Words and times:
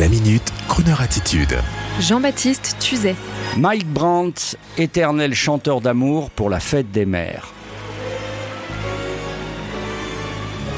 La 0.00 0.08
minute, 0.08 0.50
Kroneur 0.68 1.02
attitude. 1.02 1.54
Jean-Baptiste 2.00 2.76
Tuzet. 2.80 3.14
Mike 3.58 3.86
Brandt, 3.86 4.56
éternel 4.78 5.34
chanteur 5.34 5.82
d'amour 5.82 6.30
pour 6.30 6.48
la 6.48 6.60
fête 6.60 6.90
des 6.90 7.04
mères. 7.04 7.52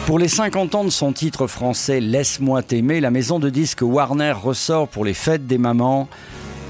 Pour 0.06 0.18
les 0.18 0.26
50 0.26 0.74
ans 0.74 0.84
de 0.84 0.90
son 0.90 1.12
titre 1.12 1.46
français 1.46 2.00
Laisse-moi 2.00 2.64
t'aimer, 2.64 3.00
la 3.00 3.12
maison 3.12 3.38
de 3.38 3.50
disques 3.50 3.82
Warner 3.82 4.32
ressort 4.32 4.88
pour 4.88 5.04
les 5.04 5.14
fêtes 5.14 5.46
des 5.46 5.58
mamans 5.58 6.08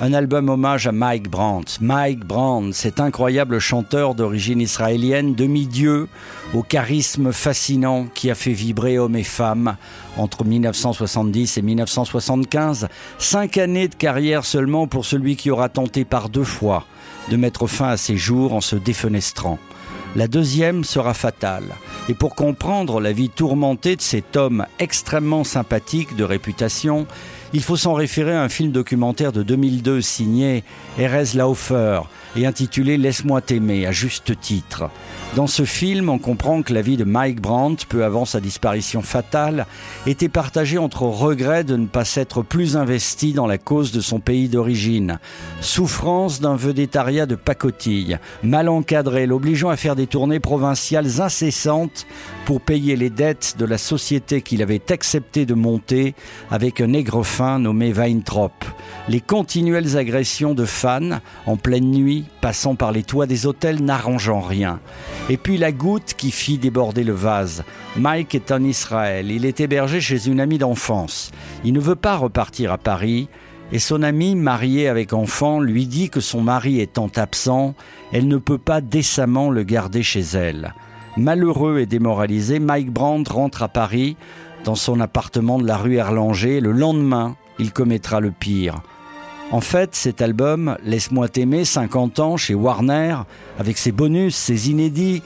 un 0.04 0.12
album 0.12 0.50
hommage 0.50 0.86
à 0.86 0.92
Mike 0.92 1.30
Brandt. 1.30 1.78
Mike 1.80 2.26
Brandt, 2.26 2.74
cet 2.74 3.00
incroyable 3.00 3.58
chanteur 3.58 4.14
d'origine 4.14 4.60
israélienne, 4.60 5.34
demi-dieu, 5.34 6.08
au 6.52 6.62
charisme 6.62 7.32
fascinant 7.32 8.06
qui 8.12 8.30
a 8.30 8.34
fait 8.34 8.52
vibrer 8.52 8.98
hommes 8.98 9.16
et 9.16 9.24
femmes 9.24 9.78
entre 10.18 10.44
1970 10.44 11.56
et 11.56 11.62
1975. 11.62 12.88
Cinq 13.16 13.56
années 13.56 13.88
de 13.88 13.94
carrière 13.94 14.44
seulement 14.44 14.86
pour 14.86 15.06
celui 15.06 15.36
qui 15.36 15.50
aura 15.50 15.70
tenté 15.70 16.04
par 16.04 16.28
deux 16.28 16.44
fois 16.44 16.84
de 17.30 17.38
mettre 17.38 17.66
fin 17.66 17.88
à 17.88 17.96
ses 17.96 18.18
jours 18.18 18.52
en 18.52 18.60
se 18.60 18.76
défenestrant. 18.76 19.58
La 20.16 20.28
deuxième 20.28 20.84
sera 20.84 21.14
fatale. 21.14 21.74
Et 22.10 22.14
pour 22.14 22.34
comprendre 22.34 23.00
la 23.00 23.10
vie 23.10 23.30
tourmentée 23.30 23.96
de 23.96 24.02
cet 24.02 24.36
homme 24.36 24.66
extrêmement 24.78 25.44
sympathique 25.44 26.14
de 26.14 26.24
réputation, 26.24 27.06
il 27.54 27.62
faut 27.62 27.76
s'en 27.76 27.94
référer 27.94 28.32
à 28.32 28.42
un 28.42 28.48
film 28.48 28.72
documentaire 28.72 29.30
de 29.30 29.44
2002 29.44 30.00
signé 30.00 30.64
Erez 30.98 31.36
Laufer 31.36 32.00
et 32.34 32.46
intitulé 32.46 32.96
Laisse-moi 32.96 33.40
t'aimer, 33.40 33.86
à 33.86 33.92
juste 33.92 34.38
titre. 34.40 34.90
Dans 35.36 35.46
ce 35.46 35.64
film, 35.64 36.08
on 36.08 36.18
comprend 36.18 36.62
que 36.62 36.74
la 36.74 36.82
vie 36.82 36.96
de 36.96 37.04
Mike 37.04 37.40
Brandt, 37.40 37.86
peu 37.88 38.04
avant 38.04 38.24
sa 38.24 38.40
disparition 38.40 39.02
fatale, 39.02 39.66
était 40.06 40.28
partagée 40.28 40.78
entre 40.78 41.02
regret 41.02 41.62
de 41.62 41.76
ne 41.76 41.86
pas 41.86 42.04
s'être 42.04 42.42
plus 42.42 42.76
investi 42.76 43.32
dans 43.32 43.46
la 43.46 43.58
cause 43.58 43.92
de 43.92 44.00
son 44.00 44.18
pays 44.18 44.48
d'origine, 44.48 45.20
souffrance 45.60 46.40
d'un 46.40 46.56
vedettariat 46.56 47.26
de 47.26 47.36
pacotille, 47.36 48.18
mal 48.42 48.68
encadré, 48.68 49.26
l'obligeant 49.26 49.68
à 49.70 49.76
faire 49.76 49.94
des 49.94 50.08
tournées 50.08 50.40
provinciales 50.40 51.20
incessantes 51.20 52.06
pour 52.44 52.60
payer 52.60 52.94
les 52.96 53.10
dettes 53.10 53.56
de 53.58 53.64
la 53.64 53.78
société 53.78 54.42
qu'il 54.42 54.62
avait 54.62 54.92
accepté 54.92 55.46
de 55.46 55.54
monter 55.54 56.14
avec 56.50 56.80
un 56.80 56.88
nègre 56.88 57.24
fin 57.24 57.58
nommé 57.58 57.92
Weintraub. 57.92 58.52
Les 59.08 59.20
continuelles 59.20 59.96
agressions 59.96 60.54
de 60.54 60.64
fans 60.64 61.20
en 61.46 61.56
pleine 61.56 61.90
nuit, 61.90 62.26
passant 62.42 62.74
par 62.74 62.92
les 62.92 63.02
toits 63.02 63.26
des 63.26 63.46
hôtels, 63.46 63.82
n'arrangeant 63.82 64.40
rien. 64.40 64.80
Et 65.30 65.38
puis 65.38 65.56
la 65.56 65.72
goutte 65.72 66.14
qui 66.14 66.30
fit 66.30 66.58
déborder 66.58 67.04
le 67.04 67.14
vase. 67.14 67.64
Mike 67.96 68.34
est 68.34 68.52
en 68.52 68.62
Israël. 68.62 69.30
Il 69.30 69.46
est 69.46 69.60
hébergé 69.60 70.00
chez 70.00 70.26
une 70.26 70.40
amie 70.40 70.58
d'enfance. 70.58 71.30
Il 71.64 71.72
ne 71.72 71.80
veut 71.80 71.96
pas 71.96 72.16
repartir 72.16 72.72
à 72.72 72.78
Paris. 72.78 73.28
Et 73.72 73.78
son 73.78 74.02
amie, 74.02 74.34
mariée 74.34 74.88
avec 74.88 75.14
enfant, 75.14 75.60
lui 75.60 75.86
dit 75.86 76.10
que 76.10 76.20
son 76.20 76.42
mari 76.42 76.80
étant 76.80 77.10
absent, 77.16 77.74
elle 78.12 78.28
ne 78.28 78.36
peut 78.36 78.58
pas 78.58 78.82
décemment 78.82 79.50
le 79.50 79.62
garder 79.62 80.02
chez 80.02 80.20
elle. 80.20 80.74
Malheureux 81.16 81.78
et 81.78 81.86
démoralisé, 81.86 82.58
Mike 82.58 82.90
Brandt 82.90 83.32
rentre 83.32 83.62
à 83.62 83.68
Paris, 83.68 84.16
dans 84.64 84.74
son 84.74 85.00
appartement 85.00 85.58
de 85.58 85.66
la 85.66 85.76
rue 85.76 85.96
Erlanger. 85.96 86.60
Le 86.60 86.72
lendemain, 86.72 87.36
il 87.58 87.72
commettra 87.72 88.20
le 88.20 88.32
pire. 88.32 88.80
En 89.52 89.60
fait, 89.60 89.94
cet 89.94 90.22
album, 90.22 90.76
Laisse-moi 90.84 91.28
t'aimer, 91.28 91.64
50 91.64 92.18
ans, 92.18 92.36
chez 92.36 92.54
Warner, 92.54 93.16
avec 93.58 93.78
ses 93.78 93.92
bonus, 93.92 94.34
ses 94.34 94.70
inédits, 94.70 95.22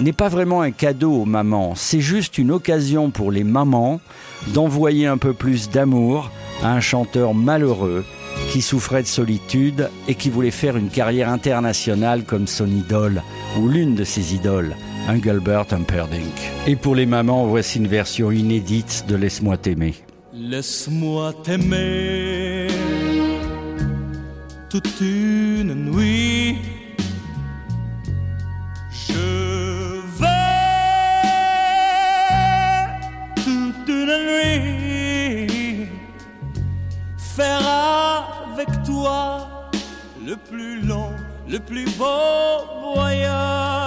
n'est 0.00 0.12
pas 0.12 0.28
vraiment 0.28 0.60
un 0.60 0.72
cadeau 0.72 1.12
aux 1.12 1.24
mamans, 1.24 1.74
c'est 1.76 2.00
juste 2.00 2.38
une 2.38 2.50
occasion 2.50 3.10
pour 3.10 3.30
les 3.30 3.44
mamans 3.44 4.00
d'envoyer 4.48 5.06
un 5.06 5.18
peu 5.18 5.32
plus 5.32 5.70
d'amour 5.70 6.30
à 6.62 6.72
un 6.72 6.80
chanteur 6.80 7.32
malheureux 7.32 8.04
qui 8.50 8.60
souffrait 8.60 9.02
de 9.02 9.08
solitude 9.08 9.88
et 10.08 10.16
qui 10.16 10.30
voulait 10.30 10.50
faire 10.50 10.76
une 10.76 10.88
carrière 10.88 11.28
internationale 11.28 12.24
comme 12.24 12.46
son 12.46 12.66
idole 12.66 13.22
ou 13.60 13.68
l'une 13.68 13.94
de 13.94 14.04
ses 14.04 14.34
idoles, 14.34 14.74
Engelbert 15.08 15.66
Humperdinck. 15.72 16.52
Et 16.66 16.76
pour 16.76 16.94
les 16.94 17.04
mamans, 17.04 17.46
voici 17.46 17.78
une 17.78 17.86
version 17.86 18.30
inédite 18.30 19.04
de 19.06 19.16
Laisse-moi 19.16 19.58
t'aimer. 19.58 19.94
Laisse-moi 20.32 21.34
t'aimer 21.44 22.68
toute 24.70 25.00
une 25.00 25.74
nuit. 25.90 26.56
Je 28.90 30.00
vais 30.18 30.26
toute 33.44 33.88
une 33.88 34.14
nuit 34.26 35.86
faire 37.18 37.66
avec 38.52 38.68
toi 38.84 39.70
le 40.26 40.36
plus 40.36 40.80
long, 40.80 41.10
le 41.48 41.58
plus 41.58 41.84
beau 41.98 42.94
voyage. 42.94 43.83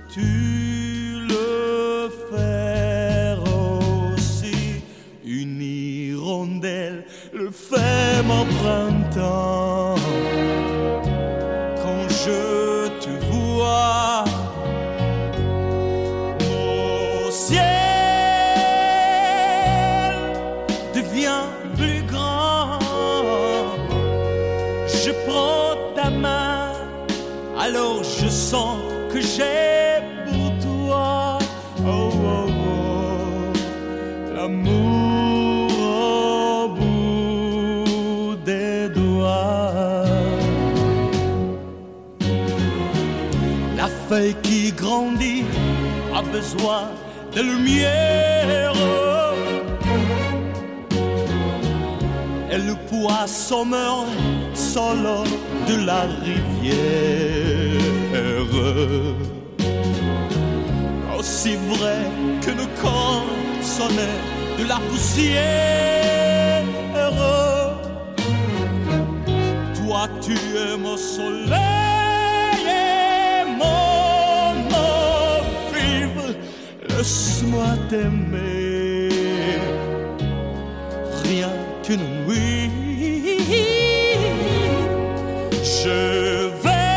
Veux-tu 0.00 1.26
le 1.28 2.10
faire 2.30 3.38
aussi? 3.42 4.82
Une 5.24 5.60
hirondelle 5.60 7.04
le 7.32 7.50
fait 7.50 8.22
mon 8.24 8.44
printemps. 8.44 9.96
Quand 11.82 12.08
je 12.08 12.88
te 13.00 13.10
vois 13.30 14.24
au 16.40 17.30
ciel 17.30 17.60
devient 20.94 21.44
plus 21.76 22.02
grand. 22.02 22.78
Je 24.86 25.10
prends 25.26 25.76
ta 25.94 26.10
main, 26.10 26.72
alors 27.58 28.02
je 28.04 28.28
sens 28.28 28.78
que 29.12 29.20
j'ai 29.20 29.59
feuille 44.10 44.34
qui 44.42 44.72
grandit 44.72 45.44
a 46.12 46.20
besoin 46.36 46.82
de 47.34 47.42
lumière. 47.42 48.72
Et 52.52 52.58
le 52.58 52.74
poisson 52.90 53.64
meurt 53.64 54.08
solo 54.52 55.18
de 55.68 55.76
la 55.86 56.02
rivière. 56.26 57.78
Aussi 61.16 61.54
vrai 61.72 62.00
que 62.44 62.50
nos 62.50 62.70
corps 62.82 63.30
sonnaient 63.62 64.20
de 64.58 64.64
la 64.72 64.78
poussière. 64.88 66.64
Toi, 69.78 70.02
tu 70.20 70.34
es 70.64 70.76
mon 70.76 70.96
soleil 70.96 71.59
t'aimer. 77.90 79.08
Rien 81.24 81.52
qu'une 81.82 82.06
nuit. 82.24 82.70
Je 85.82 86.48
vais 86.62 86.90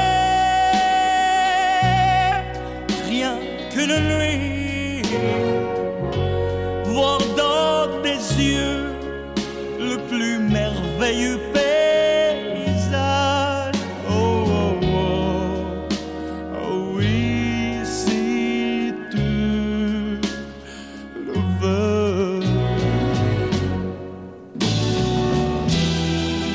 rien 3.09 3.35
qu'une 3.71 3.97
nuit 4.11 4.52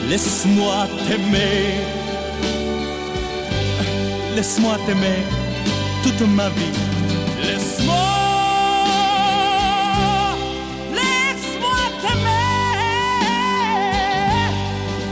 Laisse-moi 0.09 0.87
t'aimer. 1.07 1.85
Laisse-moi 4.35 4.79
t'aimer 4.87 5.21
toute 6.03 6.27
ma 6.29 6.49
vie. 6.49 6.77
Laisse-moi. 7.43 7.95
Laisse-moi 10.99 11.81
t'aimer. 12.01 12.49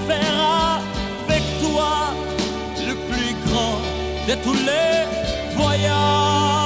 Faire 0.09 0.39
avec 1.29 1.45
toi 1.61 1.93
le 2.89 2.95
plus 3.09 3.35
grand 3.45 3.79
de 4.27 4.35
tous 4.43 4.59
les 4.71 5.05
voyages. 5.57 6.66